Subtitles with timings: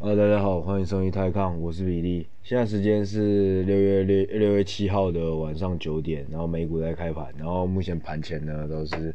[0.00, 2.24] 呃，大家好，欢迎收听泰康，我是比利。
[2.44, 9.12] 现在时间是六月六六月七号的晚上九点，然后美股在开盘，然后目前盘前呢都是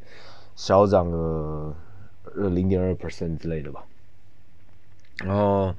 [0.58, 1.74] 小涨了
[2.52, 3.86] 零点二 percent 之类的吧。
[5.24, 5.74] 然后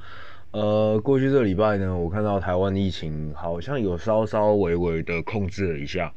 [0.52, 6.14] 呃，过去这礼拜呢，我看到台湾疫情好像有稍稍微微的控制了一下，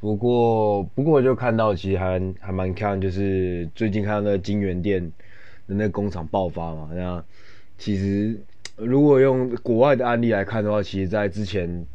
[0.00, 5.12] 不过不过就看到其实还还蛮看，就是最近看到那个京元电
[5.68, 7.24] 的那工厂爆发嘛，那。
[7.78, 8.40] 其实，
[8.76, 11.86] 如果用国外的案例来看的话，其实，在之前，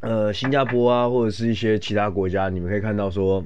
[0.00, 3.42] 呃，新加坡啊，或者是一些其他国家，你们可以看到说，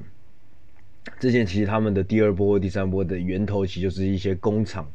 [1.17, 4.85] 之前其实他们的第二波或第三波的源头，其实就是一些工厂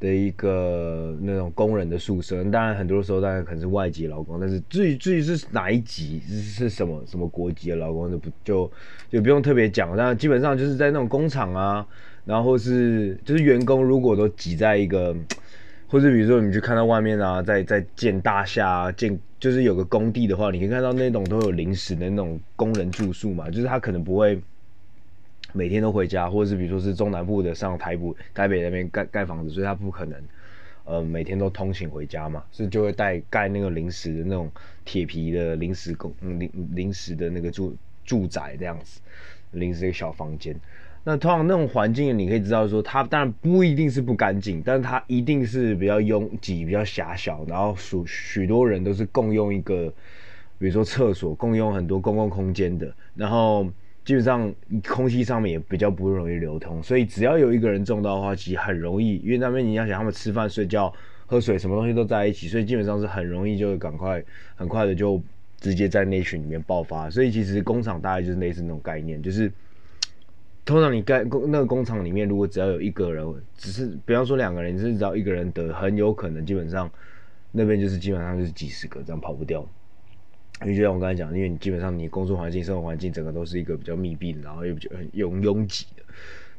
[0.00, 2.42] 的一个那种工人的宿舍。
[2.44, 8.72] 当然，很多时候当然可能是外籍劳工，但是至于至于是哪一级，是是什么什么国籍的劳工，就不就
[9.10, 9.94] 就不用特别讲。
[9.94, 11.86] 但基本上就是在那种工厂啊。
[12.26, 15.16] 然后是就是员工如果都挤在一个，
[15.86, 24.40] 或者比如说你去看到外面啊，在在建大厦啊，建就是有个工地的话，你可以看到那种都有临时的那种工人住宿嘛，就是他可能不会
[25.52, 30.20] 每天都回家，或者是比如说是中南部的上台北台北那边盖盖房子，所以他不可能
[30.84, 34.50] 呃每天都通勤回家嘛，所以就会带盖那个临时的那种
[34.84, 39.00] 铁皮的临时工临临时的那个住住宅这样子，
[39.52, 40.58] 临时的小房间。
[41.08, 49.88] 那通常那种环境，你可以知道说，它当然不一定是不干净，但是它一定是比较拥挤、比较狭小，然后许许多人都是共用一个，
[50.58, 53.64] 比如说厕所，共用很多公共空间的，然后
[54.04, 54.52] 基本上
[54.84, 60.92] 空气上面也比较不容易流通，所以只要有一个人中到的话，其实很容易，因为那边你要想他们吃饭、睡觉、
[61.26, 64.20] 喝水，什么东西都在一起，所以基本上是很容易就赶快、
[64.56, 65.22] 很快的就
[65.60, 69.52] 直接在那群里面爆发，所以其实工厂大概就是类似那种概念，就是。
[70.66, 73.24] 通常你盖工那个工厂里面，如果只要有一个人，
[73.56, 76.90] 只是比方说两个人，你是只要一个人得，很有可能基本上
[77.52, 79.64] 那边就是基本上就是几十个这样跑不掉。
[80.62, 86.02] 因为就像我刚才讲，因为你基本上你工作环境、生活环境整个都是一个比较密闭的，然后又比较很拥拥挤的。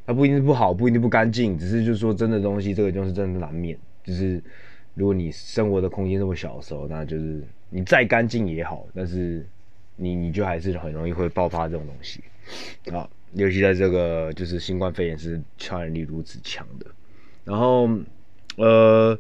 [0.06, 3.78] 它不一定是不好，不一定不干净，只是就是说真的东西，这个就是真的难免。
[4.06, 4.42] 就是
[4.94, 9.46] 如果你生活的空间这么小的时候，那就是你再干净也好，但是
[9.98, 12.24] 你你就还是很容易会爆发这种东西
[12.92, 13.10] 啊。
[13.38, 16.88] 尤其在这个就是新冠肺炎是传染力如此强的，
[17.46, 17.88] 然后
[18.56, 19.16] 呃，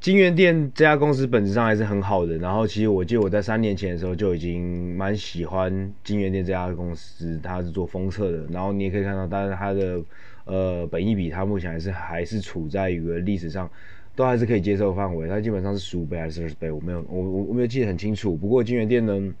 [0.00, 2.38] 金源电这家公司本质上还是很好的。
[2.38, 8.46] 然后其实我记得我在三年前的时候就已经蛮喜欢金源电这家公司，它是做封测的。
[8.52, 10.00] 然后你也可以看到，但是它的
[10.44, 13.68] 呃本益比，它目前还是还是处在一个历史上
[14.14, 15.26] 都还是可以接受范围。
[15.26, 18.36] 它基本上是十五倍还是二十倍，我没有我我我没有记得很清楚。
[18.36, 19.34] 不过金源电呢？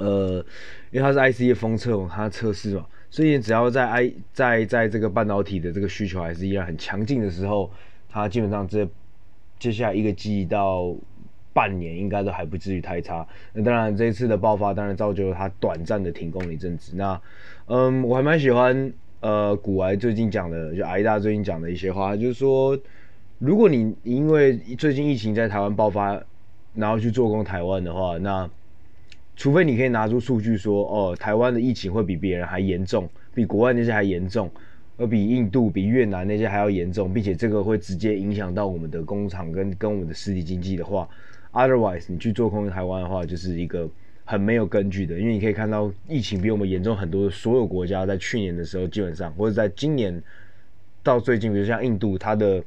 [0.00, 0.44] 呃，
[0.90, 7.70] 因为它是 IC 的封测，它测试嘛，所以只要在 I 在在这个半导体的这个需求还是依然很强劲的时候，
[8.08, 8.88] 它基本上这
[9.58, 10.94] 接下来一个季到
[11.52, 13.26] 半年应该都还不至于太差。
[13.52, 16.92] 那当然这一次的爆发，当然造就了它短暂的停工一阵子。
[16.96, 17.20] 那
[17.66, 22.78] 嗯，我还蛮喜欢呃古癌最近讲的，就癌大最近讲的一些话，就是说，
[23.38, 26.20] 如果你因为最近疫情在台湾爆发，
[26.74, 28.48] 然后去做工台湾的话，那
[29.40, 34.50] 除非你可以拿出数据说，哦，台湾的疫情会比别人还严重，比国外那些还严重，
[34.98, 41.08] 而比印度、比越南那些还要严重，并且这个会直接影响到我们的工厂跟跟我们的实体经济的话
[41.52, 43.88] ，otherwise 你去做空台湾的话，就是一个
[44.26, 50.22] 很没有根据的，因为你可以看到疫情比我们严重很多的所有国家，在去年的时候基本上，或者在今年
[51.02, 52.62] 到最近，比如像印度，它的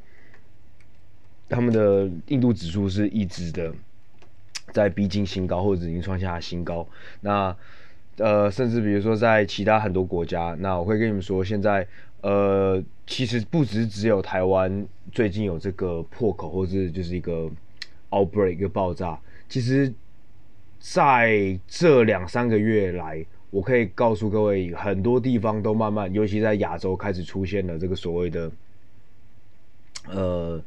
[1.48, 3.72] 他们的印度指数是一直的。
[4.74, 6.86] 在逼近新高，或者已经创下新高。
[7.22, 7.56] 那
[8.18, 11.88] 呃，甚至比如说在其他很多国家，那我会跟你们说，现在
[12.22, 17.50] 呃，其实不只只有台湾最近有这个破口，或者就是一个
[18.10, 19.20] outbreak 一个爆炸。
[19.48, 19.94] 其实
[20.80, 28.52] 在这两三个月来，我可以告诉各位，很多地方都慢慢，尤其在亚洲开始出现了这个所谓的
[30.10, 30.62] 呃。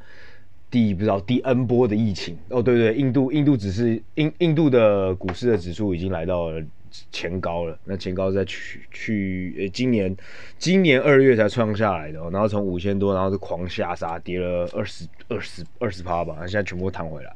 [0.77, 6.63] 第不知道第 N 波的疫情哦，对对，印度印度只是印印度的股市的指数已经来到了
[7.11, 10.15] 前高了，那前高在去去呃今年
[10.59, 17.35] 今年二月才创下来的，然后从五千多，然后是狂下杀，跌了二十二十二十趴吧，现在全部弹回来，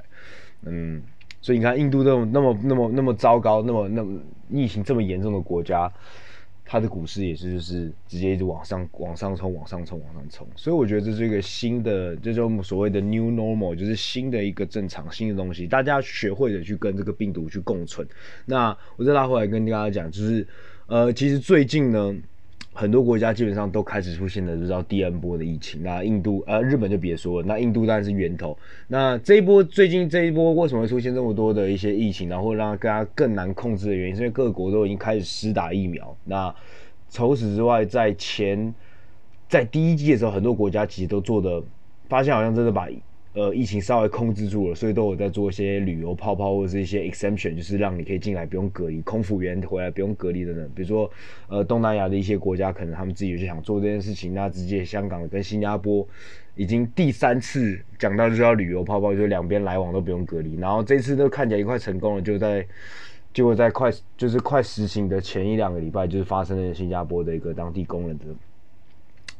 [0.67, 1.03] 嗯，
[1.41, 4.21] 所以你看印度那么那么那么那么糟糕，那么那么
[4.51, 5.91] 疫情这么严重的国家。
[6.73, 18.07] 它的股市也是，就是直接一直往上、往上冲、往上冲、往上冲，所以我觉得这是一个新的，这种所谓的 new normal，就是新的一个正常、新的东西，大家学会的去跟这个病毒去共存。
[18.47, 20.47] 那我再拉回来跟大家讲，就是
[20.87, 22.15] 呃，其实最近呢，
[22.73, 25.83] 很多国家基本上都开始出现了，就知道第 N 波的疫情。
[25.83, 28.57] 那印度呃，日本就别说了，那印度当然是源头。
[28.87, 36.17] 那这一波最近这一波为什么会出现这么多的一些疫情，然后让大家更难控制的原因，是因为各国都已经开始施打疫苗。
[36.25, 36.55] 那
[37.11, 38.73] 除此之外，在前
[39.49, 41.63] 在第一季的时候，很多国家其实都做的，
[42.09, 42.89] 发现好像真的把。
[43.33, 50.69] 呃，疫情稍微控制住了，所以都有在做一些旅游泡泡或者是一些 exemption，就是让你可以进来不用隔离，空服员回来不用隔离等等。
[50.75, 51.09] 比如说，
[51.49, 56.05] 呃，东南亚的一些国家，可能他们自己就想做这件事情，那直接香港跟新加坡
[56.57, 60.57] 已经第三次讲到就是要旅游泡泡，就两边来往都不用隔离。
[60.57, 62.67] 然后这次都看起来快成功了，就在
[63.33, 68.25] 结果在快就是快实行的前一两个礼拜，就是发生了新加坡的一个当地工人的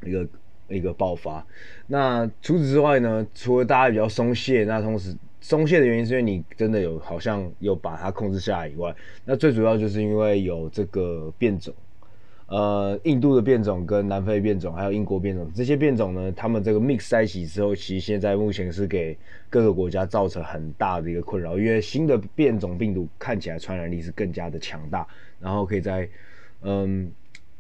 [0.09, 0.25] 一个。
[0.71, 1.45] 一个爆发，
[1.89, 3.27] 那除此之外呢？
[3.35, 8.95] 除了大家比较松懈，那同时松懈的原因是因为你真的有好像有把它控制下来以外，
[9.25, 11.75] 那最主要就是因为有这个变种，
[12.47, 19.19] 呃，印度的变种跟南非变种，还有英国变种，这些变种呢，他们这个 mix 在一起之后，其实现在目前是给
[19.49, 25.05] 各个国家造成很大的一个困扰，因为新的变种病毒看起来传染力是更加的强大，
[25.41, 26.09] 然后可以在
[26.63, 27.11] 嗯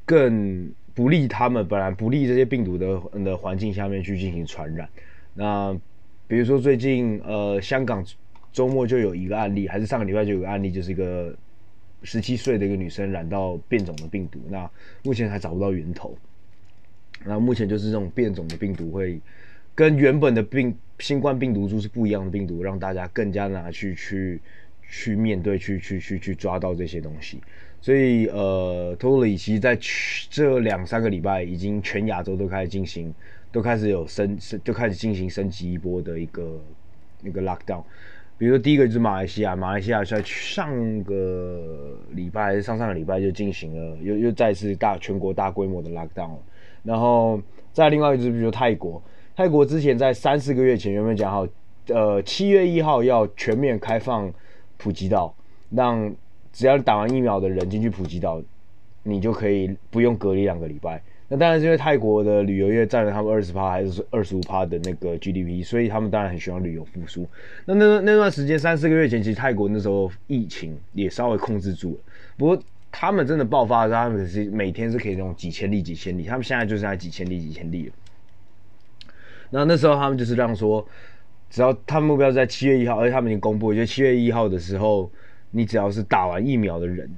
[0.04, 0.72] 更。
[0.94, 4.88] 不利他们本来不利这些病毒的的环境下面去进行传染。
[5.34, 5.78] 那
[6.26, 8.04] 比如说最近呃香港
[8.52, 11.34] 周末就有一个案例，还是上个礼拜就有个案例，就是一个
[12.02, 14.40] 十七岁的一个女生染到变种的病毒。
[14.48, 14.68] 那
[15.02, 16.16] 目前还找不到源头。
[17.24, 19.20] 那目前就是这种变种的病毒会
[19.74, 24.40] 跟原本的病新冠病毒株是不一样的病毒，让大家更加拿去去
[24.88, 27.38] 去面对，去去去去抓到这些东西。
[27.82, 29.78] 所以，呃，托里其实在
[30.28, 33.12] 这两三个礼拜，已经全亚洲都开始进行，
[33.50, 36.60] 都开始有升升，就开始进行升级一波的一个
[37.22, 37.82] 那个 lockdown。
[38.36, 46.36] 比如说，第一个就是马来西亚，马来西亚在上个礼拜还是上上个礼拜就进行了，又又再次大全国大规模的 lockdown。
[46.82, 47.40] 然后
[47.72, 49.02] 再另外一个就是，比如泰国，
[49.36, 51.46] 泰国之前在三四个月前原本讲好？
[51.88, 54.32] 呃，七月一号要全面开放
[54.76, 55.34] 普吉岛，
[55.70, 56.14] 让
[56.52, 58.42] 只要打完疫苗的人进去普吉岛，
[59.02, 61.02] 你就可以不用隔离两个礼拜。
[61.32, 67.24] 那当然是因为泰国的旅游业占了他们二十趴还是二十五趴的那个 GDP，所以他们当然很希望旅游复苏。
[67.64, 72.00] 那那那段时间三四个月前，其实泰国那时候疫情也稍微控制住了。
[72.36, 72.60] 不过
[72.90, 77.92] 他们真的爆发的时候，他们是每天是可以那种几千例几千例，他们现在就是在几千例几千例了。
[79.50, 80.84] 那那时候他们就是这样说，
[81.48, 85.08] 只要他们目标是在七月一号，而且他们已经公布，就七月一号的时候。
[85.50, 87.10] 你只要是打完疫苗的人，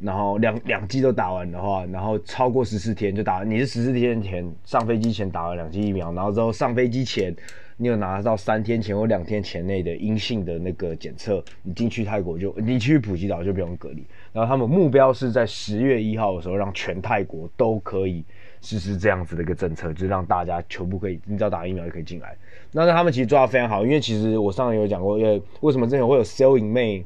[0.00, 7.34] 然后两两剂都打完的话，然后超过十四天就打，你是十四天前上飞机前打了两剂疫苗，然后之后上飞机前
[7.76, 14.02] 你有拿到三天前或两天前内的阴性的那个检测，你进去泰国就你去普吉岛就不用隔离。
[14.32, 18.24] 然后他们目标是在十月一号的时候让全泰国都可以
[18.62, 22.34] 实施这样子的一个政策，就是让大家全部可以，你只要打疫苗就可以进来。
[22.72, 27.04] 那他们其实做得非常好，因为其实我上次有讲过，因为为什么之前会有 Sell in May。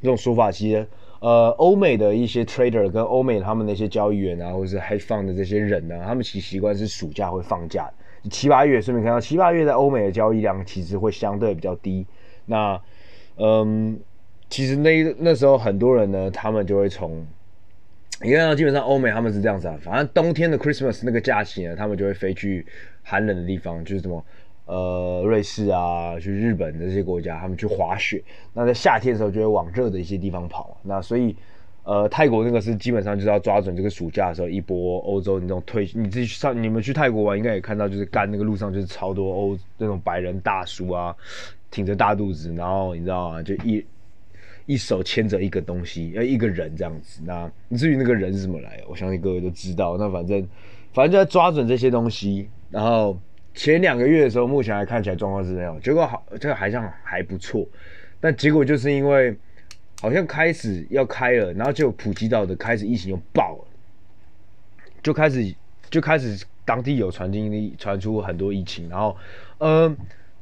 [0.00, 0.86] 这种说法其实，
[1.20, 7.90] 呃，欧美的一些 trader 跟欧美他们那些交易员啊，或者是 hedge fund 的这些人呢、啊，他们其实习惯是暑假会放假，
[8.30, 12.06] 七八月顺便看到七八月在欧美的交易量其实会相对比较低。
[12.46, 12.80] 那，
[13.36, 13.98] 嗯，
[14.48, 17.26] 其实那那时候很多人呢，他们就会从，
[18.22, 22.64] 你看到基本上欧美他们是这样子啊，反正冬天的 Christmas 那个假期呢，他们就会飞去
[23.02, 24.24] 寒冷的地方，就是什么。
[24.68, 28.22] 呃，瑞士啊，去日本的这些国家，他们去滑雪。
[28.52, 30.76] 那在夏天的时候，就会往热的一些地方跑。
[30.82, 31.34] 那所以，
[31.84, 35.90] 呃，泰国那个是基本上就是要抓准这个暑假的时候，一波欧洲那种退。
[35.94, 41.16] 你自己去上，你们去泰国玩，应该也看到，就是干那个路上就是超多欧那种白人大叔啊，
[41.70, 43.42] 挺着大肚子，然后你知道吗？
[43.42, 43.82] 就一
[44.66, 47.22] 一手牵着一个东西，要一个人这样子。
[47.24, 49.96] 那至于那个人是怎么来，我相信各位都知道。
[49.96, 50.46] 那反正
[50.92, 53.18] 反正就要抓准这些东西，然后。
[53.58, 57.66] 前两个月的时候，目前还看起来状况是这样，结果好，这个好像还不错，
[58.20, 59.36] 但结果就是因为
[60.00, 63.64] 好像开始要开了，然后就普吉岛的开始疫情又爆了，
[65.02, 65.52] 就开始
[65.90, 69.16] 就开始当地有传进传出很多疫情，然后
[69.58, 69.92] 呃，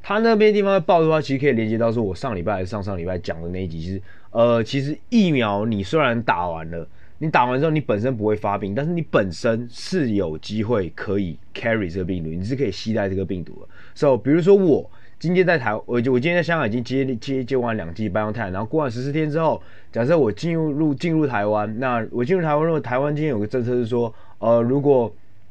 [0.03, 6.87] 他那边地方爆的话，其实可以连接到说我上礼拜还是上上礼拜讲的那一集，就是呃，其实疫苗你虽然打完了。
[7.19, 13.69] 你打完之后，你本身不会发病，但是你本身是有机会可以 carry 这个病毒，你是可以携带这个病毒的。
[13.95, 25.11] So，比如说我今天在台，我我今天在香港已经接接接完两剂 BioNTech，然后过完十四天之后，假设我进入入进入台湾，那我进入台湾，如果台湾今天有个政策是说，呃，如果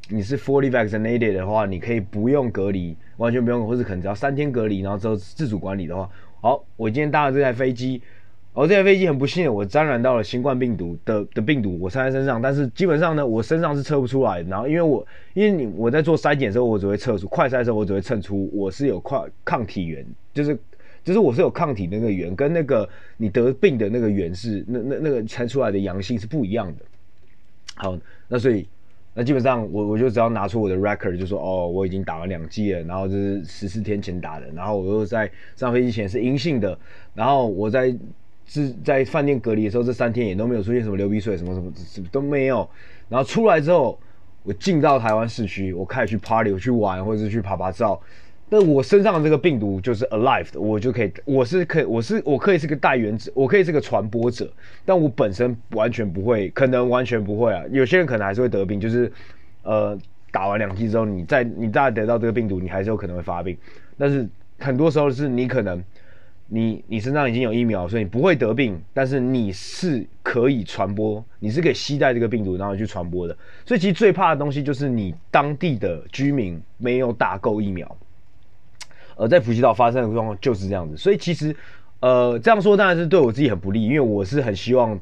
[0.09, 6.07] 你是 fully vaccinated 的话，你可以不用隔离，完全不用，或者可能只要三天隔离，然后之后自主管理的话，
[6.41, 7.99] 好，我今天搭了这台飞机。
[8.55, 14.41] 哦，这台飞机很不幸，我沾染到了新冠病毒的的病毒，我测在身上，但是基本上呢，我身上是测不出来。
[14.43, 20.57] 然后因为我因为你我在做筛检的时候，我只会测出快筛的时候，我只会测出我是有快抗体源，就是
[21.03, 26.85] 就是我是有抗体那个源，跟那个你得病的那个源是那那那个测出来的阳性是不一样的。
[27.75, 28.65] 好，那所以
[29.13, 36.79] 那基本上我我就只要拿出我的 record，就说哦，我已经打了两剂了，然后就是十四天前打的，然后我又在上飞机前是阴性的，
[37.13, 37.93] 然后我在。
[38.47, 42.67] 是在饭店隔离的时候，这三天也都没有出现什么流鼻水，什么什么什么都没有。
[43.09, 43.99] 然后出来之后，
[44.43, 47.99] 我进到台湾市区，我开始去 party，我去玩，或者是去拍拍照。
[48.47, 54.47] 但我身上的这个病毒就是 alive 的，我就可以，我是可以，我是我可以是个带原者，我可以是个传播者。
[54.85, 57.63] 但我本身完全不会，可能完全不会啊。
[57.71, 59.11] 有些人可能还是会得病，就是
[59.63, 59.97] 呃
[60.31, 63.57] 打完两剂之后，你再你再得到这个病毒，你还是有可能会发病。
[63.97, 65.83] 但是很多时候是你可能。
[66.47, 73.35] 你你身上已经有疫苗，所以你不会得病，但是你是可以传播，你是可以携带这个病毒然后去传播的。
[73.65, 77.97] 所以其实最怕的东西就是你当地的居民没有打够疫苗。
[79.17, 80.95] 呃，在普吉岛发生的状况就是这样子。
[80.95, 81.55] 所以其实，
[81.99, 84.99] 呃，这样说当然是对我自己很不利，因为我是很希望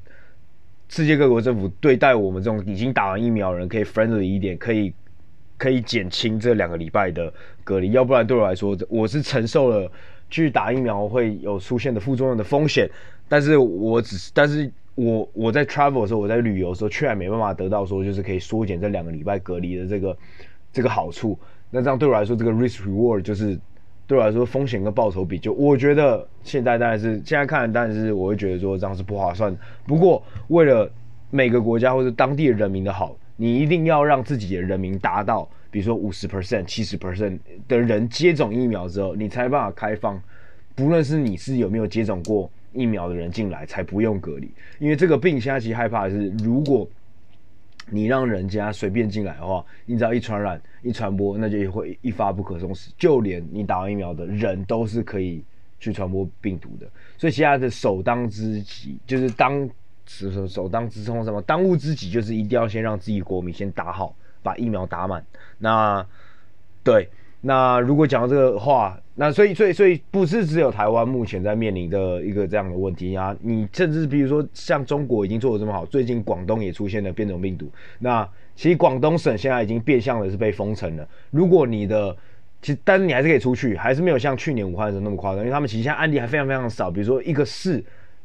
[0.88, 4.94] 世界各国政府对待我们这种已经打完疫苗的人可以 friendly 一点，可以
[5.58, 7.34] 可以减轻这两个礼拜的
[7.66, 9.92] 隔离，要不然对我来说，我是承受了。
[10.34, 12.90] 去打疫苗会有出现的副作用的风险，
[13.30, 20.18] 但是我只是，但是我我在 travel 的时候，我在旅游的时候，却还没办法得到说就是可以缩减这两个礼拜隔离的这个
[20.72, 21.38] 这个好处。
[21.70, 23.56] 那这样对我来说，这个 risk reward 就是
[24.08, 29.56] 对我来说风险跟报酬比，就我觉得现在当然是现在看，当然是我会觉得说这样是不划算。
[29.86, 30.92] 不过为了
[31.30, 35.48] 每个国家或者当地人民的好，你一定要让自己的人民达到。
[35.74, 40.22] 比如说五十 percent、七十 percent 的人接种疫苗之后，你才办法开放。
[40.75, 44.48] 不论是你是有没有接种过疫苗的人进来，才不用隔离。
[44.77, 46.88] 因为这个病现在其实害怕的是，如果
[47.89, 52.92] 你让人家随便进来的话，你只要一传染、一传播，那就会一发不可收拾。
[52.96, 55.44] 就连你打完疫苗的人都是可以
[55.80, 56.88] 去传播病毒的。
[57.18, 59.68] 所以现在的首当之急就是当
[60.06, 61.42] 首首当之冲什么？
[61.42, 64.15] 当务之急就是一定要先让自己国民先打好。
[64.44, 65.26] 把疫苗打满，
[65.58, 66.06] 那
[66.84, 67.10] 对，
[67.42, 81.08] 那如果讲到这个话，那所以所以所以不是只有台湾目前在面临的一个这样的问题啊，你甚至比如说像中国已经做的这么好，最近广东也出现了变种病毒，那其实广东省现在已经变相的是被封城了。
[81.32, 82.16] 如果你的
[82.62, 87.78] 其实，但是你还是可以出去，还是没有像去年武汉的时候那么夸张，因为他们其实案例还非常非常少，比如说一个市，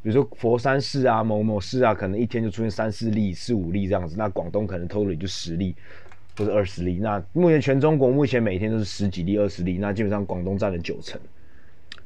[0.03, 5.75] 比如说佛山市啊、某某市啊，可能一天就出现三四例、四五例这样子，那广东可能 total 就十例。
[6.39, 11.21] 或者二十例，那目前全中国目前每天都是十几例、二十例，那基本上广东占了九成。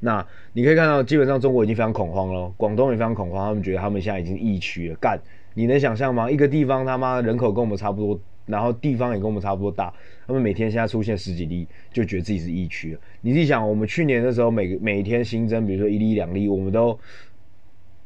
[0.00, 4.96] 那你可以看到，基本上中国已经非常恐慌了，广东也非常恐慌，他们觉得他们现在已经疫区了。
[4.96, 5.20] 干，
[5.54, 6.30] 你能想象吗？
[6.30, 9.92] 一个地方他妈人口跟我们差不多，然后地方也跟我们差不多大，
[10.26, 13.00] 他们每天现在出现十几例，就觉得自己是疫区了。
[13.20, 16.98] 你自己想，我们去年的时候每每天新增，比如说一例两例，我们都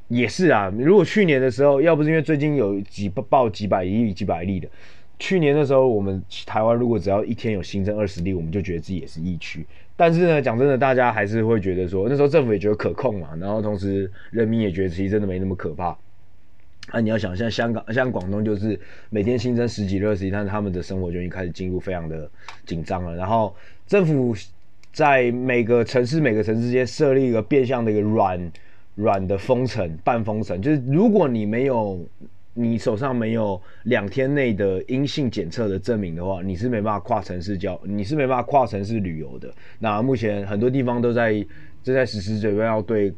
[0.08, 0.70] 也是啊。
[0.76, 4.68] 如果去年的时候，要不是因为最近有几报几百例、几百例的。
[5.18, 9.66] 去年的时候，我们台湾如果只要一天有新增二十例，我们就觉得自己也是疫区。
[9.96, 15.96] 但是呢，讲真的，大家还是会觉得说，那时候政府也觉得可控嘛，然后同时人民也觉得其实真的没那么可怕。
[16.90, 22.30] 啊，你要想像香港、像广东，就是每天新增十几、二十例，但是他们的生活就已经开始进入非常的
[22.66, 23.16] 紧张了。
[23.16, 23.56] 然后
[23.86, 24.36] 政府
[24.92, 28.52] 在每个城市、每个城市之间设立一个变相的一个软
[28.96, 31.98] 软的封城、半封城，就是如果你没有。
[32.58, 39.52] 你手上没有两天内的阴性检测的证明的话，你是没办法跨城市交，你是没办法跨城市旅游的。
[39.78, 41.34] 那目前很多地方都在
[41.82, 43.12] 正在实施，准备要对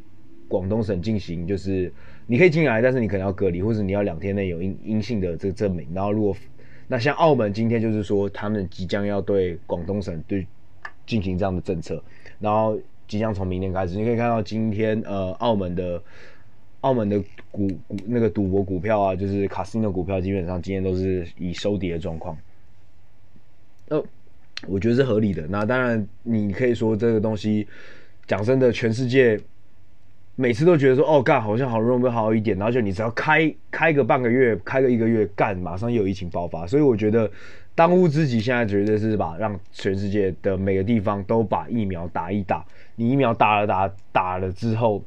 [0.48, 1.92] 广东省进行，就是
[2.26, 5.86] 你可以进来，但是你可能要隔离，或者你要两天内有阴阴性的这个证明。
[5.94, 6.36] 然后如果
[6.88, 10.44] 那像澳门今天就是说，他们即将要对广东省对
[11.06, 12.02] 进行这样的政策，
[12.40, 12.76] 然后
[13.06, 16.02] 即将从明天开始，你可以看到今天呃澳门的。
[16.82, 17.20] 澳门的
[17.50, 22.38] 股股那个赌博股票啊，就是卡斯的股票，基本上今天都是以收跌的状况。
[23.88, 24.00] 呃，
[24.68, 25.44] 我觉得是合理的。
[25.48, 27.66] 那当然，你可以说这个东西，
[28.26, 29.40] 讲真的，全世界
[30.36, 36.64] 每次都觉得说，哦，干好像好容易好一点，然后就你只要开开个半个月，开个一个月，干马上又有疫情爆发。
[36.64, 37.28] 所以我觉得
[37.74, 42.64] 当务之急现在绝对是把让全世界的每个地方都把疫苗打一打。
[42.94, 45.02] 你疫苗打了打打了之后。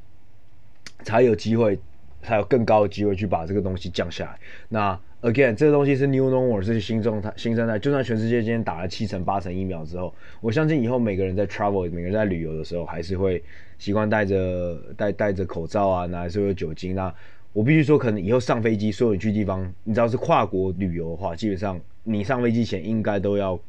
[1.03, 1.77] 才有机会
[2.21, 4.39] 才有更高的机会去把这个东西降下来。
[4.69, 7.77] 那 again，这个东西是 new normal，是新状态、新生态。
[7.77, 13.43] 就算全世界今天打了七成、八成疫苗之后，我相信以后每个人在 travel，每个人在旅游的时候，还是会
[13.77, 16.95] 习惯戴着戴戴着口罩啊，那还是会有酒精。
[16.95, 17.13] 那
[17.53, 23.59] 我必须说，可能以后上飞机，所有你去地方，你知道是跨国旅游的话，基本上你上飞机前应该都要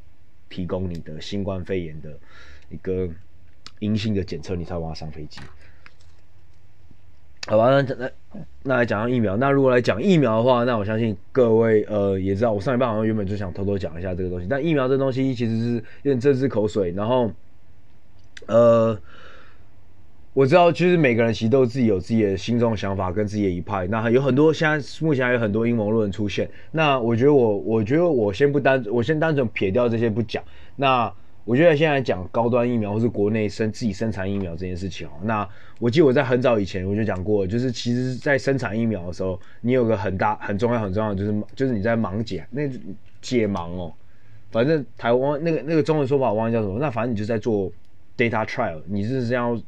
[0.49, 2.11] 提供你的新冠肺炎的
[2.71, 3.09] 一个
[3.81, 5.41] 阴性的检测，你才往上飞机。
[7.49, 8.11] 好吧，那那
[8.63, 9.37] 那来讲到疫苗。
[9.37, 14.47] 那如果来讲疫苗的话，那我相信各位呃也知道，我上一半好像原本就想偷偷讲一下这个东西。
[14.49, 16.93] 但疫苗这东西其实是有点政治口水。
[16.93, 17.33] 然后
[18.47, 18.97] 呃，
[20.35, 23.89] 我知道其实每个人其实都自己有自己的心中的想法跟自己的一派。
[23.89, 26.49] 那有很多现在目前还有很多阴谋论出现。
[26.71, 30.43] 那我觉得我我觉得我先不单我先单纯撇掉这些不讲。
[30.77, 31.13] 那
[31.45, 35.49] 我觉得现在讲高端疫苗或是国内生自己生产疫苗这件事情哦，那
[35.81, 42.69] 我记得我在很早以前我就讲过，就是其实，在生产疫苗的时候，你有个很大很重要很重要的就是就是你在盲解那
[43.21, 43.93] 解盲哦，
[44.53, 47.73] 反正台湾那个那个中文说法我忘记叫什么，那反正你就在做
[48.17, 49.61] data trial，你是这样，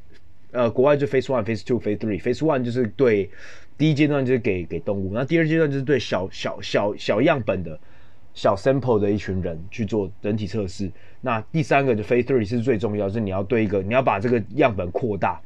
[0.53, 3.29] 呃，国外就 phase one、phase two、phase three，phase one 就是对
[3.77, 7.77] 第一阶段就是给给动物，那第二阶段就是对小小小小样本的。
[8.37, 10.91] 小 sample 的一群人去做人体测试，
[11.27, 15.41] 那第三个就 phase three 是最重要，是你要对一个，你要把这个样本扩大，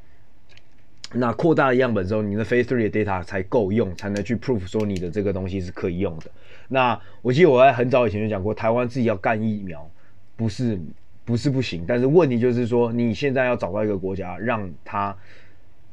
[1.13, 6.25] 那扩大的样本之后，你的 phase three 的 data 才够用，才能去 prove 说你的这个东西是可以用的。
[6.67, 9.89] 那我记得我在很早以前就讲过，台湾自己要干疫苗，
[10.35, 10.77] 不是
[11.25, 15.17] 不是不行，但是问题就是说，你现在要找到一个国家，让他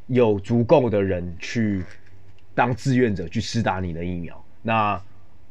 [0.07, 1.83] 有足够的人去
[2.55, 4.99] 当志愿者去施打你的疫苗，那。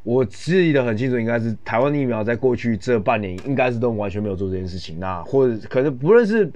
[0.05, 5.01] 我记得很清楚，应该是台湾疫苗在过去这半年，应该是都完全没有做这件事情。
[5.01, 6.53] 那或者可能不论是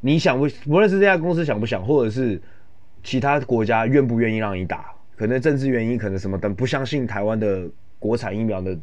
[0.00, 2.42] 你想不，不论是这家公司想不想，或者是
[3.04, 7.70] 其他国家愿不愿意让你打，可能政治原因，可能什么等，不相信台湾的
[8.00, 8.76] 国产疫苗的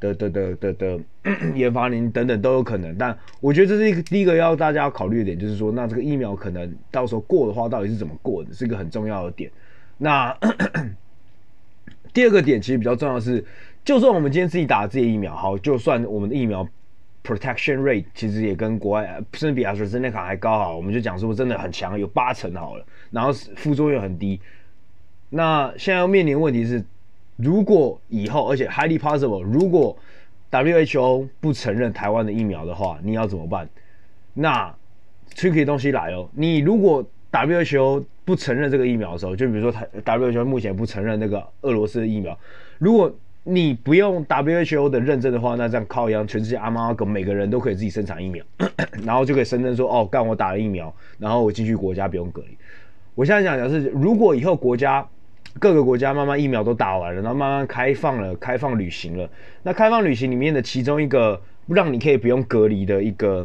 [0.00, 1.00] 的的的的的
[1.54, 2.96] 研发您等等都有可能。
[2.96, 9.50] 但我觉得这是一个第一个要大家要考虑的点，就是说，那这个疫苗可能到时候过的话，到底是怎么过的，是一个很重要的点。
[9.98, 10.34] 那。
[12.12, 13.44] 第二个点其实比较重要的是，
[13.84, 16.66] 就算我们今天自己打的这些疫苗，好，就算我们的疫苗
[17.24, 24.40] protection rate 其实也跟国外甚至比 AstraZeneca 还高好，我们就讲说真的很强，有八成好了，然后副作用很低。
[25.30, 26.84] 那现在要面临问题是，
[27.36, 29.96] 如果以后而且 highly possible，如果
[30.50, 33.66] WHO 不承认台湾的疫苗的话，你要怎么办？
[34.34, 34.74] 那
[35.34, 42.38] tricky 东西来了，你如果 WHO 不承认这个疫苗的时候，就比如说他 WHO 目前不承认那个俄罗斯的疫苗，
[42.78, 43.12] 如果
[43.44, 48.44] 你不用 WHO 的认证的话，那这样靠一样，全世界阿猫阿狗每个人都可以自己生产疫苗，
[49.02, 52.56] 然后就可以声称说，哦，干我打了疫苗，然后我进去国家不用隔离。
[53.14, 55.04] 我现在想讲是，如果以后国家
[55.58, 59.28] 各个国家慢慢疫苗都打完了，然后慢慢开放了，开放旅行了，
[59.62, 63.44] 那开放旅行里面的其中一个让你可以不用隔离的一个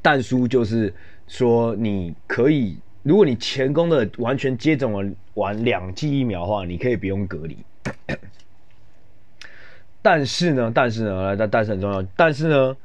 [0.00, 0.94] 但书就是。
[1.28, 7.56] 说你可以，如果你前功的完全接种了完两剂疫苗的话，你可以不用隔离。
[10.02, 12.76] 但是呢，但是呢，来，但但是很重要，但是呢，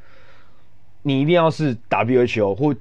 [1.04, 2.76] 你一定要是 WHO 或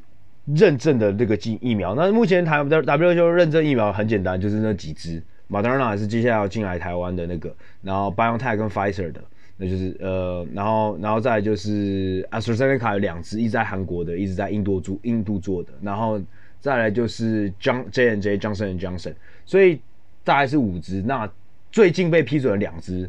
[0.46, 1.94] 认证的这个疫疫苗。
[1.94, 9.22] 那目前台的 WHO 认证疫苗很简单，就是那几支，Moderna 还是接下来要进来台湾的那个，然后 BioNTech 跟 Pfizer 的。
[9.56, 16.20] 那就是呃，然后，然后再来就是 AstraZeneca 有两支，一直在韩国的，一直在印度做，印度做的，然后
[16.60, 19.80] 再来就是 J J and J Johnson and Johnson，所以
[20.24, 21.02] 大概是五支。
[21.06, 21.30] 那
[21.70, 23.08] 最近被批准的两支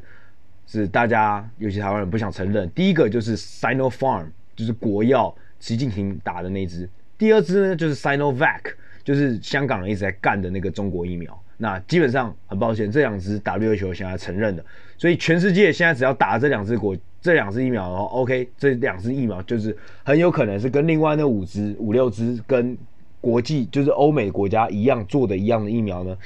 [0.67, 6.85] 是大家尤其台湾人不想承认，第一个就是 Sinopharm，就是国药习近平打的那支；
[7.17, 8.61] 第二支呢就是 Sinovac，
[9.03, 11.42] 就是香港人一直在干的那个中国疫苗。
[11.63, 14.65] 那基本上很抱歉，这两支 WHO 现在承认的，
[14.97, 19.73] 所以全世界现在只要打这两支国这两支疫苗的话，OK，这两支疫苗就是
[20.03, 22.77] 很有可能是跟另外那五支五六支跟
[23.21, 26.17] 国际就是欧美国家一样做的一样的疫苗呢，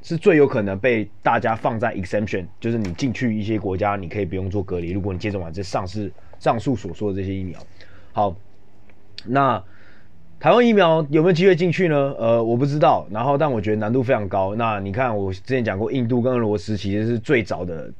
[0.00, 7.58] 是最有可能被大家放在 exception，就是你进去一些国家你可以不用做隔离，如果你接种完这上市上述所说的这些疫苗，
[8.12, 8.36] 好，
[9.26, 9.60] 那。
[10.40, 12.14] 台湾疫苗有没有机会进去呢？
[12.18, 13.06] 呃，我不知道。
[13.10, 14.54] 然后，但我觉得难度非常高。
[14.54, 17.92] 那你看，我之前讲过，印度跟俄罗斯其实是最早的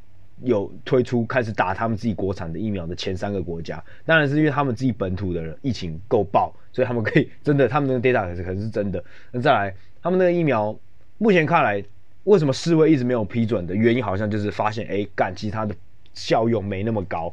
[0.43, 3.85] 有推出开始打他们自己国产的疫苗的前三个国家。
[4.07, 9.05] 当然是因为他们自己本土的人疫情够爆，所以他们可以真的，他们那个 data 可是可是真的。
[9.33, 10.75] 那再来，他们那个疫苗
[11.19, 11.85] 目前看来，
[12.25, 15.75] 为什么世卫一直没有批准的原因，好像就是发现，哎，干，其他的
[16.15, 17.31] 效用没那么高，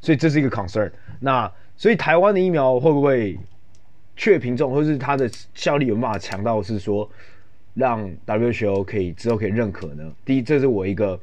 [0.00, 0.90] 所以这是一个 concern。
[1.20, 3.38] 那所以台湾的疫苗会不会？
[4.18, 7.08] 确品种或是它的效力有办法强到是说，
[7.74, 10.12] 让 WHO 可以之后可以认可呢？
[10.24, 11.18] 第一，这是我一个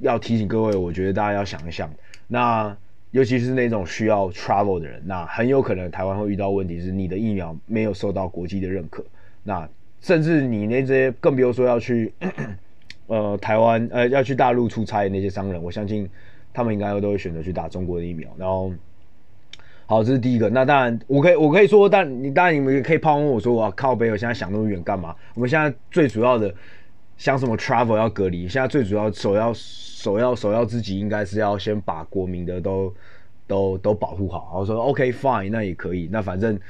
[0.00, 1.88] 要提醒各位，我觉得大家要想一想。
[2.26, 2.76] 那
[3.12, 9.04] 尤其是那种需要 travel 的人，那很有可能台湾会遇到问题是，你的疫苗没有受到国际的认可。
[9.44, 9.66] 那
[10.00, 12.12] 甚至你那些更不用说要去
[13.06, 16.10] 呃台湾呃要去大陆出差的那些商人，我相信
[16.52, 18.28] 他们应该都会选择去打中国的疫苗。
[18.36, 18.72] 然后。
[19.90, 20.50] 好，这是第一个。
[20.50, 25.16] 那当然，我可以，我可以说，但你当然你们也可以抛问我说，我靠北，我现在想那么远干嘛？
[25.32, 26.54] 我们现在最主要的
[27.16, 32.94] 想什么？travel 要隔离，现在最主要首要首要首要自己应该是要先把国民的都
[33.46, 34.50] 都都保护好。
[34.50, 36.06] 然后说 OK fine，那也可以。
[36.12, 36.60] 那反正，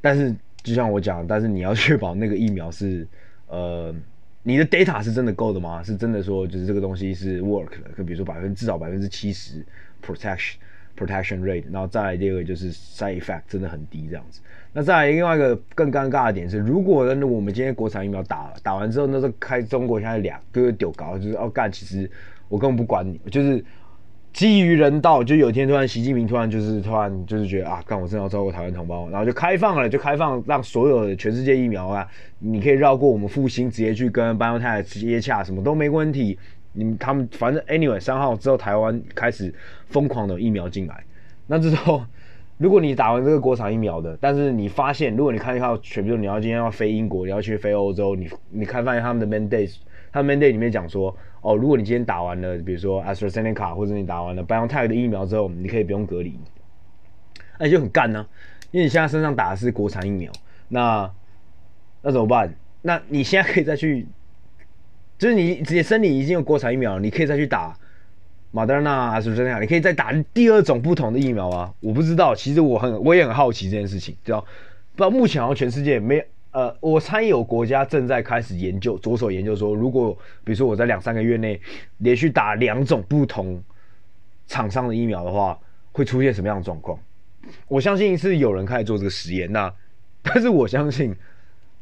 [0.00, 3.06] 但是就像我讲，但是你要确保那个疫苗是
[3.46, 3.94] 呃，
[4.42, 5.82] 你的 data 是真的够的吗？
[5.82, 7.90] 是真的说就是这个东西是 work 的？
[7.94, 9.62] 可比如说百分至少百分之七十
[10.02, 10.54] protection。
[10.96, 14.40] Protection rate，然后再来第二个就是 side effect 真的很低这样子。
[14.72, 22.10] 那再来另外一个更尴尬的点是，如果呢我们今天国产疫苗打了，打完之后那时候开中国现在两个丢高，就是哦干，其实
[22.48, 23.64] 我根本不管你，就是
[24.32, 32.06] 基于人道，就有一天突然习近平突然就是突然就是觉得啊干，我真的要照顾台湾同胞，然后就开放了，就开放让所有的全世界疫苗啊，
[32.40, 36.36] 你可以绕过我们复兴直接去跟 BioNTech 接洽，什么都没问题。
[36.74, 39.54] 你们他们反正 anyway 三号之后台湾开始
[39.86, 41.04] 疯狂的疫苗进来，
[41.46, 42.04] 那之后
[42.58, 49.76] 如果你打完这个国产疫苗的，但是你发现如果你看一看全部，你要今天要飞英国，你要去飞欧洲，你你看发现他们的 mandate，
[50.12, 56.38] 他们 mandate 里面讲说，哦，如果你今天打完了，比如说 AstraZeneca 或者你打完了 BioNTech 的疫苗之后，你可以不用隔离，
[57.58, 58.26] 那就很干呢、
[58.70, 60.30] 因为你现在身上打的是国产疫苗，
[60.68, 61.10] 那
[62.02, 62.54] 那怎么办？
[62.82, 64.06] 那你现在可以再去。
[65.16, 67.76] 就是你自己身体已经有国产疫苗，你可以再去打
[68.50, 69.60] 马德纳还是怎样？
[69.62, 71.72] 你可以再打第二种不同的疫苗啊？
[71.80, 74.40] 我不知道，其实我很我也很好奇这件事情，知道？
[74.40, 81.60] 不知道目前好像全世界没有呃，我猜有国家正在开始研究，着手研究说，如果比如说我在两三个月内
[81.98, 83.62] 连续打两种不同
[84.46, 85.58] 厂商的疫苗的话，
[85.92, 86.98] 会出现什么样的状况？
[87.66, 89.72] 我相信是有人开始做这个实验，那
[90.22, 91.14] 但是我相信，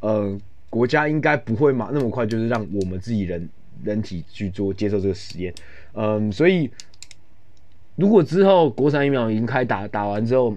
[0.00, 0.38] 呃。
[0.72, 3.46] 国家应该不会嘛那么快，就是让我们自己人
[3.84, 5.52] 人体去做接受这个实验，
[5.92, 6.70] 嗯，所以
[7.94, 10.56] 如果之后国产疫苗已经开打打完之后，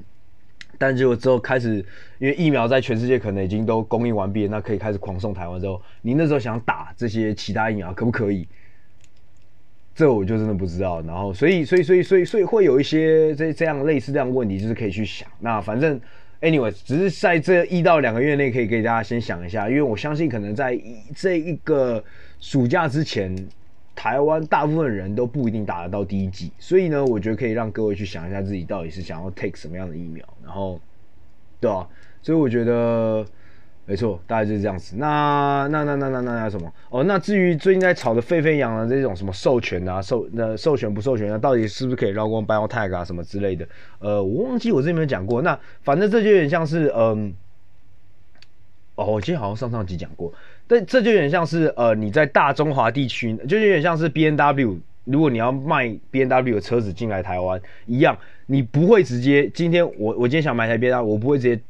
[0.77, 1.85] 但结果之后开始，
[2.17, 8.47] 因为疫苗在全世界可能已经都供应完毕，那可以开始狂送台湾之后，你那时候想打这些其他疫苗可不可以？
[9.93, 11.01] 这我就真的不知道。
[11.01, 15.27] 然后，所以，所以，所以，所以，所以会有一些这这样类似这样问题，就是可以去想。
[15.41, 15.99] 那反正。
[16.45, 20.79] Anyway，只是在这一到两个月内，可以给大家先想一下，因为我相信可能在
[21.15, 22.03] 这一个
[22.39, 23.35] 暑假之前，
[23.95, 30.79] 台湾大部分人都不一定打得到第一剂，所以呢，我觉得可以让各位去想一下自己到底是想要 take 什么样的疫苗，然后，
[31.59, 31.87] 对啊，
[32.21, 33.25] 所以我觉得。
[33.87, 34.95] 没错，大概就是这样子。
[34.97, 36.73] 那那那那那那那什么？
[36.89, 43.67] 哦，那至于最近在炒得沸沸扬扬的这种什么授权啊、授那授权不授权啊，到底是不是可以绕过 Biotech 啊什么之类的？
[43.99, 45.39] 呃，我忘记我这边有没有讲过。
[45.43, 47.31] 那反正这就有点像是嗯，
[48.95, 50.33] 哦，我记得好像上上集讲过。
[50.65, 58.17] 但这就有点像是呃，你在大中华地区，就有点像是 BMW，如果你要卖 BMW 的车子进来台湾一样，
[58.47, 61.61] 你不会直接今天我我今天想买台 B N W，我不会直接。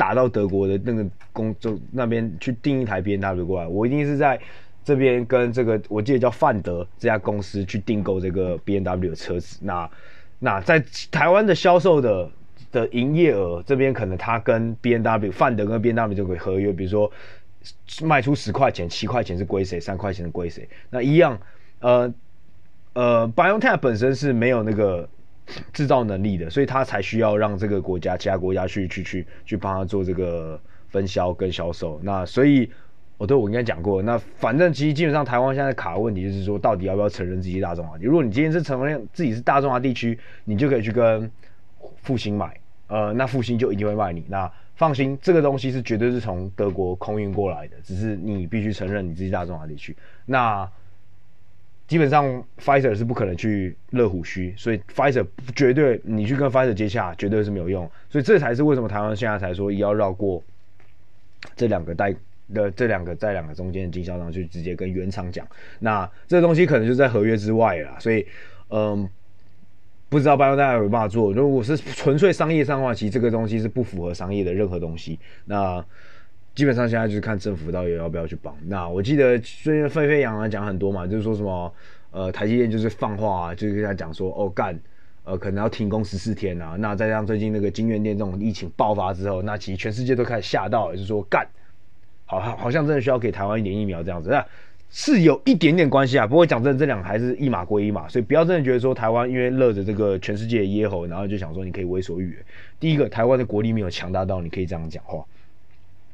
[0.00, 4.40] 打到德国的那个工就那边去订一台 B N W 过来，我一定是在
[4.82, 9.58] 这边跟这个我记得叫范德这家公司去订购这个 B N W 的车子。
[9.60, 9.90] 那
[10.38, 12.30] 那在台湾的销售的
[12.72, 17.12] 的营业额这边，可能他跟 B N W 范德跟 B N W 这个合约，比如说
[18.02, 20.66] 卖出十块钱，七块钱是归谁，三块钱是归谁？
[20.88, 21.38] 那一样，
[21.80, 22.14] 呃
[22.94, 25.06] 呃，BioNTech 本身是没有那个。
[25.72, 32.00] 制造能力的，所以他才需要让这个国家、其他国家去、去、去、去帮他做这个分销跟销售。
[32.02, 32.70] 那所以，
[33.16, 37.96] 我对我应该讲过，那反正其实基本上台湾现在卡的问题就是说，到底要不要承认自己大中华？
[38.00, 41.30] 如果你今天是承认自己是大中华地区，你就可以去跟
[42.02, 42.58] 复兴买，
[42.88, 44.24] 呃，那复兴就一定会卖你。
[44.28, 49.94] 那放心，这个东西是绝对是从德国空运过来的，只是你必须承认你自己大中华地区。
[50.24, 50.66] 那
[51.90, 55.26] 基本上，Pfizer 是不可能去乐虎须，所以 Pfizer
[55.56, 57.90] 绝对你去跟 Pfizer 接洽，绝对是没有用。
[58.08, 60.40] 所以这才是为什么台湾现在才说要绕过
[61.56, 62.14] 这两个代
[62.54, 65.44] 的这两个在两个中间的经销商去直接跟原厂讲。
[65.80, 68.24] 那这东西可能就在合约之外了，所以
[68.68, 69.10] 嗯，
[70.08, 71.32] 不知道 BioNTech 有没有办法做。
[71.32, 75.18] 如果是纯粹商业上的话，其实这个东西是不符合商业的任何东西。
[75.44, 75.84] 那
[76.54, 78.54] 基本上现在就是看政府到底要不要去帮。
[78.66, 81.72] 那我记得最近沸沸扬扬讲很多嘛，就是说什么
[82.10, 84.78] 呃台积电就是放话、啊，就是跟他讲说哦干，
[85.24, 86.76] 呃可能要停工十四天啊。
[86.78, 91.46] 那再加上最近那个晶圆店这种疫情爆发之后，那其实全世界都开始吓到了，就是说干，
[92.26, 94.44] 好好好像真的需要给台湾一点疫苗这样子，那
[94.90, 96.26] 是有一点点关系啊。
[96.26, 102.36] 不过讲真的，这两个还是一码归一码，所以不要真的觉得说台湾因为乐着这个全世界的咽喉，然后就想说你可以为所欲为。
[102.80, 105.24] 第一个，台湾的国力没有强大到你可以这样讲话。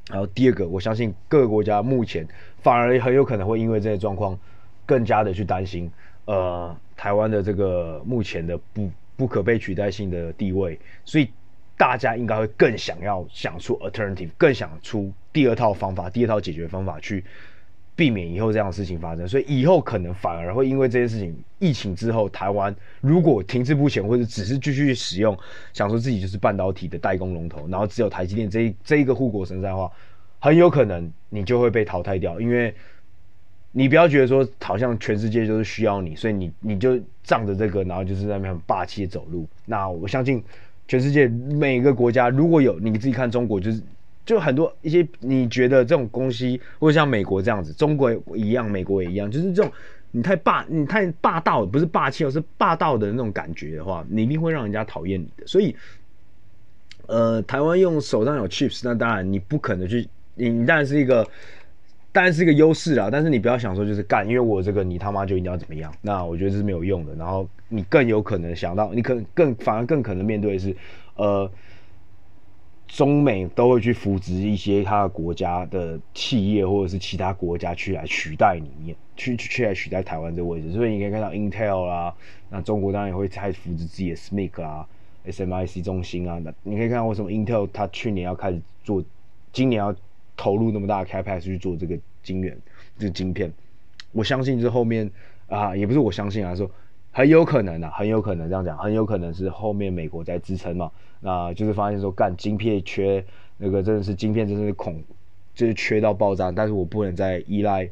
[0.09, 2.27] 然后第二个，我相信各个国家目前
[2.63, 4.39] 反而很有可能会因为这些状况，
[4.87, 5.91] 更加的去担心，
[6.27, 11.29] 呃，台湾的这个目前的不不可被取代性的地位，所以
[11.77, 17.25] 大家应该会更想要想出 alternative，更想出第二套方法，第二套解决方法去。
[17.97, 25.35] 避免以后这样的事情发生，所以以后可能反而会因为这件事情，疫情之后，台湾如果停滞不前，或者只是继续使用，
[25.73, 29.91] 想说自己就是半导体的代工龙头，然后只有台积电这一这一个护国神山的话，
[30.39, 32.39] 很有可能你就会被淘汰掉。
[32.39, 32.75] 因为
[33.73, 39.49] 你不要觉得说好像全世界就是需要你，所以你你就仗着这个，然后就是在那边很霸气的走路。
[39.65, 40.45] 那我相信
[40.87, 43.83] 全世界每一个国家如果有你自己看中国就是。
[44.27, 49.73] 就很多一些你觉得这种东西，或者像美国这样子，中国一样，美国也一样，就是这种
[50.11, 55.47] 你太霸，你太霸道，不是霸气，而是霸道的那种感觉的话，你一定会让人家讨厌你的。
[55.47, 55.77] 所以，
[57.07, 61.25] 呃，台湾用手上有 chips，那当然你不可能去，你你当然是一个，
[62.11, 63.09] 当然是一个优势啦。
[63.13, 67.15] 但是你不要想说就是干，因为我这个你他妈就一定要怎么样，那我觉得这是没有用的。
[67.15, 70.77] 然后你更有可能想到，你可能更反而更可能面对的是，
[71.15, 71.49] 呃。
[72.87, 80.71] 中美都会去扶植一些他的国家的企业，或者是其他国家去来取代里面，去去去来取代台湾这个位置。
[80.73, 82.15] 所以你可以看到 Intel 啦，
[82.49, 84.89] 那中国当然也会开始扶植自己的 SMIC 啊、
[85.27, 86.41] SMIC 中芯啊。
[86.45, 89.05] 那你可以看到为什么 Intel 它去年要开始做，
[89.53, 89.95] 今年要
[90.37, 92.57] 投入那么大的 Capex 去做这个晶圆、
[92.97, 93.53] 这个晶片。
[94.13, 95.11] 我相信这后面
[95.49, 96.71] 啊，也不是我相信啊，说。
[97.13, 100.93] 很有可能啊，很有可能这样讲，很有可能是后面美国在支撑嘛，
[101.27, 103.25] 那就是发现说干晶片缺，
[103.57, 105.03] 那个真的是晶片真的是恐，
[105.57, 107.91] 就是缺到爆炸，但是我不能再依赖，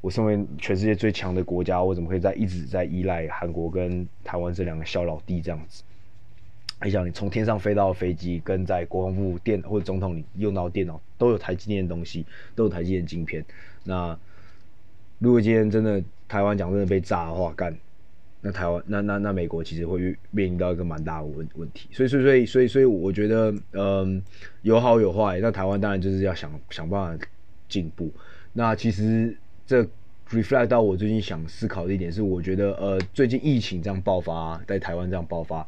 [0.00, 5.82] 我身为全世界最强的国家，我怎么可以再一直在依赖韩国跟台湾这两个小老弟这样子？
[6.82, 12.24] 你想，你从天上飞到飞机，跟在国防部电或者总统里用到电脑，都有台积电的东西，
[12.54, 13.44] 都有台积电晶片。
[13.84, 14.18] 那
[15.18, 17.76] 如果今天真的台湾讲真的被炸的话，干。
[18.42, 20.00] 那台湾，那那那美国其实会
[20.30, 24.22] 面临到一个蛮大的问问题，所以所以所以所以所以我觉得，嗯，
[24.62, 25.38] 有好有坏。
[25.40, 27.26] 那台湾当然就是要想想办法
[27.68, 28.10] 进步。
[28.54, 29.86] 那其实这
[30.30, 35.66] reflect 到我最近想思考的一点是，我觉得呃，最近疫情这样爆发，在台湾这样爆发，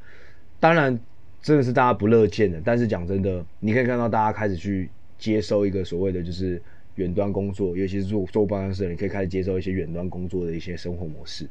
[0.59, 0.99] 当然
[1.43, 2.59] 真的是大家不乐见的。
[2.65, 6.61] 但是讲真的，你可以看到大家开始去接受一个所谓的就是
[6.95, 11.47] 远端工作，尤其是做做办公室的人，你可以开始接受一些远端工作的一些生活模式。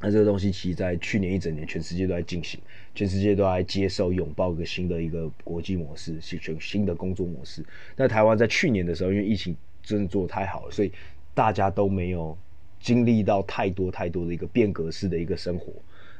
[0.00, 2.60] 那这个东西其实，在去年一整年，全世界都在进行，
[2.94, 7.64] 全世界都在接受、拥抱一个新的一个国际模式，是全新的工作模式。
[7.96, 10.92] 那台湾在去年的时候，因为疫情真的做得太好了，所以
[11.34, 12.38] 大家都没有
[12.78, 15.72] 经历到太多太多的一个变革式的一个生活。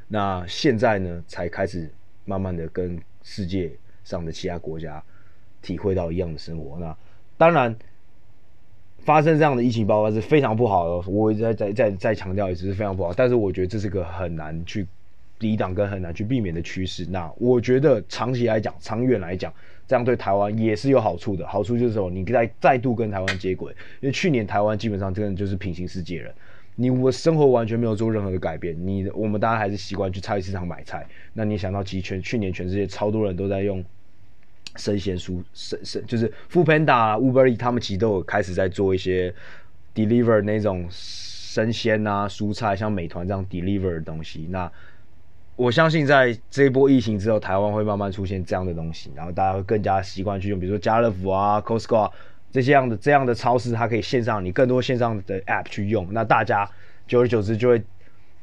[0.07, 1.89] 那现在呢，才开始
[2.25, 3.71] 慢慢的跟世界
[4.03, 5.01] 上的其他国家
[5.61, 6.77] 体会到一样的生活。
[6.79, 6.97] 那
[7.37, 7.73] 当然。
[9.03, 13.13] 发生这样的疫情爆发是非常不好的，我一直在在在强调，也是非常不好。
[13.13, 14.85] 但是我觉得这是个很难去
[15.39, 17.05] 抵挡跟很难去避免的趋势。
[17.09, 19.51] 那我觉得长期来讲，长远来讲，
[19.87, 21.47] 这样对台湾也是有好处的。
[21.47, 26.31] 好处就是说，你再再度跟台湾接轨，因为去年台湾基本上真的就是平行世界人，
[26.75, 28.75] 你我生活完全没有做任何的改变。
[28.85, 31.05] 你我们大家还是习惯去菜市场买菜。
[31.33, 33.83] 那你想到，集全去年全世界超多人都在用。
[34.79, 39.33] 生鲜蔬生生就是 f o o Panda、Uber Eats 他们其实都有开始在做一些
[39.93, 44.47] deliver 那种生鲜啊蔬菜，像美团这样 deliver 的东西。
[44.49, 44.71] 那
[45.55, 52.11] 我相信在这一波疫情之后，台湾会慢慢出现这样的东西，然后大家会更加习惯去用，比如说家乐福啊、Costco 啊
[52.51, 56.07] 这些样的这样的超市，它可以线上你更多线上的 app 去用。
[56.11, 56.67] 那大家
[57.05, 57.83] 久而久之就会。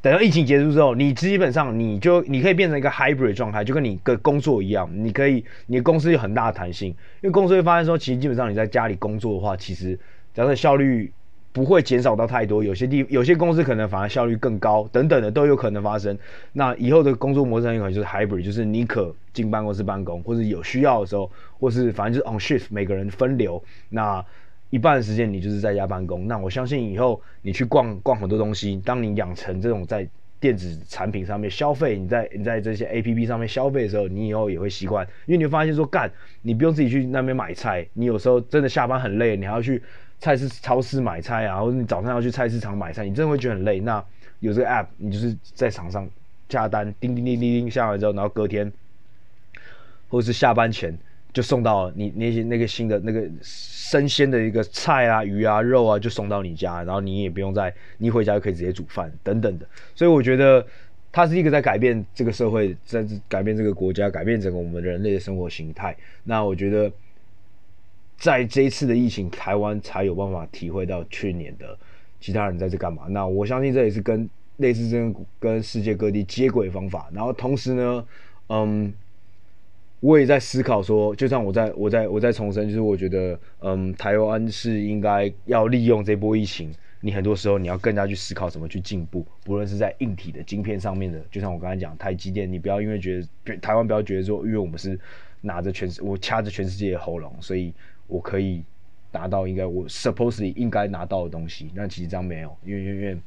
[0.02, 9.98] 等到疫情结束之后，你基本上你就你可以变成一个 hybrid 状态，就跟你的工作一样，你可以你的公司有很大的弹性，因为公司会发现说，其实基本上你在家里工作的话，其实
[10.32, 11.11] 假设效率
[11.52, 16.16] 不会减少到太多，有些地有些公司可能反而效率更高，等等的都有可能发生。
[16.52, 23.61] 那以后的工作模式很有可能就是 hybrid，就是你可进办公室办公，或者有需要的时候，或是反正就是 on shift，每个人分流。
[23.88, 24.24] 那
[24.70, 30.07] 一半时间你就是在家办公，那我相信以后你去逛逛很多东西，当你养成这种在
[30.38, 36.11] 电子产品上面消费，你在你在这些 APP 上面消费的时候，你以后也会习惯，因为你会发现说干，
[36.42, 39.83] 你不用自己去那边买菜，你有时候真的下班很累，你还要去
[40.18, 43.81] 菜市超市买菜啊，或者你早上要去菜市场买菜，你真的会觉得很累。
[43.81, 44.05] 那
[44.40, 46.09] 有这个 App，你就是在场上
[46.48, 48.70] 下单，叮叮叮叮叮下完之后，然后隔天
[50.09, 50.98] 或者是下班前。
[51.37, 59.68] 就送到你那些那个新的那个生鲜的一个菜啊、鱼啊、肉啊，就送到你家，然后你也不用再你回家就可以直接煮饭等等的。
[59.94, 60.66] 所以我觉得
[61.12, 65.94] 它是一个在改变这个社会，在改变这个国家，改变整个我们人类的生活形态。
[66.25, 66.90] 那我觉得
[68.16, 71.79] 在这一次的疫情，台湾才有办法体会到去年的
[72.18, 73.03] 其他人在这干嘛。
[73.11, 77.11] 那我相信这也是跟类似这种跟世界各地接轨方法。
[77.12, 78.07] 然后同时呢，
[78.49, 78.90] 嗯。
[80.00, 95.00] 我也在思考说，就像我在我在我在重申，就是我觉得，嗯，台湾是应该要利用这波疫情，你很多时候你要更加去思考怎么去进步，不论是在硬体的晶片上面的，就像我刚才讲台积电，你不要因为觉得台湾不要觉得说，因为我们是
[95.40, 97.72] 拿着全我掐着全世界的喉咙，所以
[98.06, 98.62] 我可以
[99.12, 103.18] 拿到应该我 supposedly 应该拿到的东西，但其实这样没有，因为因为因为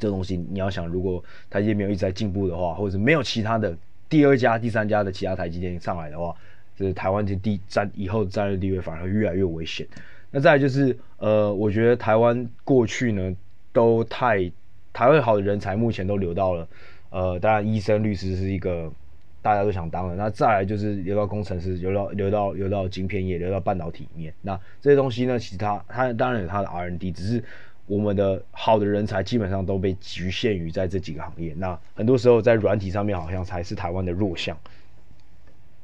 [0.00, 3.78] 这东西你要想，如果台积电没有一直在进步的话，或者是没有其他的。
[4.10, 6.34] 第二家、第三家的其他台积电上来的话，
[6.76, 9.86] 就是台湾的地战以后的战略地位反而越来越危险。
[10.32, 13.34] 那再来就是，呃，我觉得台湾过去呢
[13.72, 14.50] 都太
[14.92, 16.68] 台湾好的人才目前都流到了，
[17.10, 18.92] 呃，当然医生、律师是一个
[19.40, 20.16] 大家都想当的。
[20.16, 24.34] 那再来就是流到工程师，流到流到流到晶片业，流到半导体里面。
[24.42, 27.42] 那这些东西呢，其他它当然有它的 R&D，只是。
[27.90, 34.56] 我们的好的人才基本上都被局限于在这几个行业，那很多时候在软体上面好像才是台湾的弱项。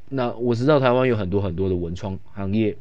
[0.09, 2.77] 那我知道台湾有很多很多的文创行业，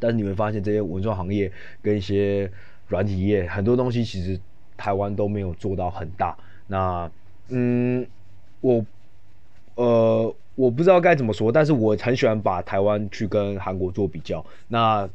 [0.00, 2.50] 但是你会发现这些文创行业跟一些
[2.88, 4.36] 软体业很多东西其实
[4.76, 6.36] 台湾都没有做到很大。
[6.66, 7.08] 那
[7.50, 8.04] 嗯，
[8.60, 8.84] 我
[9.76, 14.44] 呃我不知道该怎么说，但是我很喜欢把台湾去跟韩国做比较。
[14.66, 15.08] 那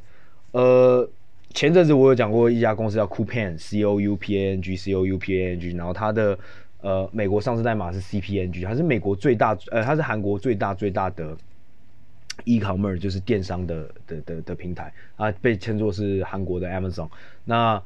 [0.51, 1.09] 呃。
[1.55, 6.37] 前阵子我有讲过一家公司叫 Coupan C O U P A N G C O U P A N G，然后它的
[6.81, 11.33] 呃美国上市代码是 C P N G，它是美国最大呃它是韩国最大最大的
[12.43, 17.07] e-commerce 就是电商的的的的平台啊，被称作是韩国的 Amazon。
[17.45, 17.81] 那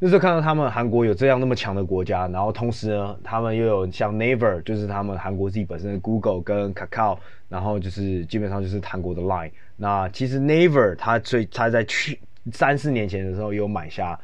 [0.00, 9.52] 那时候看到他们韩国有这样那么强的国家，然后同时呢，他们又有像 Naver，就是他们韩国自己本身的 Google 跟 Kakao，然后就是基本上就是韩国的 Line。
[9.76, 12.18] 那其实 Naver 它最它在去。
[12.52, 14.18] 三四年前的时候有买下，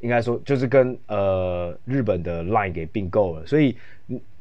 [0.00, 3.76] 应该说就是跟呃日本的 Line 给并购了，所以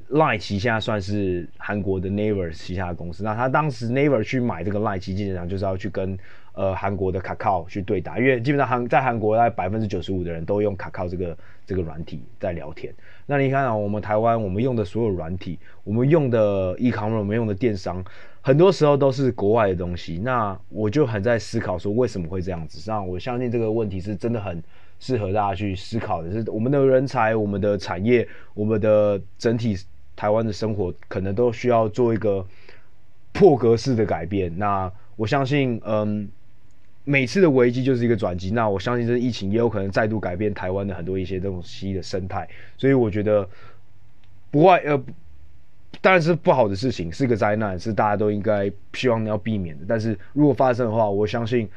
[0.10, 3.24] Line 旗下算是韩国的 Naver 旗下的公司。
[3.24, 6.17] 那他当时 Naver 去买这个 Line，其基本上就是要去跟
[6.54, 12.93] 呃韩国的 Kakao 去对打，因为基本上韩在韩国大概百分之九十五的人都用 Kakao 这个这个软体在聊天。
[13.26, 18.04] 那你看啊，我们台湾我们用的所有软体，我们用的 e-commerce，我们用的电商。
[18.45, 22.79] 很多时候都是国外的东西，那我就很在思考说为什么会这样子。
[22.86, 24.62] 那我相信这个问题是真的很
[24.99, 26.31] 适合大家去思考的。
[26.31, 29.75] 是我们的人才、我们的产业、我们的整体
[30.15, 32.45] 台湾的生活，可能都需要做一个
[33.34, 34.55] 破格式的改变。
[34.55, 36.29] 那我相信，嗯，
[37.03, 38.51] 每次的危机就是一个转机。
[38.51, 42.47] 那我相信这疫情也有可能再度改变台湾的很多一些东西的生态。
[42.77, 43.49] 所以我觉得
[44.51, 45.03] 不外呃。
[46.05, 49.83] 当然是不好的事情，是个灾难，是大家都应该希望要避免的。
[49.87, 51.67] 但是如果发生的话，我相信，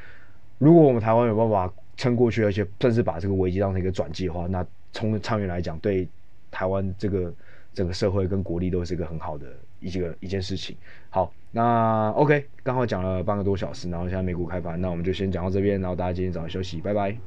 [0.59, 4.63] 如果我们台湾有办法撑过去，而且甚至把这个危机当成一个转机的话，那
[4.93, 6.07] 从长远来讲，对
[6.51, 7.33] 台湾这个
[7.73, 9.47] 整个社会跟国力都是一个很好的
[9.79, 10.77] 一个一件事情。
[11.09, 17.17] 好，那 OK，刚好讲了半个多小时，然后现在美股开盘，那我们就先讲到这边，然后大家今天早上休息，拜拜。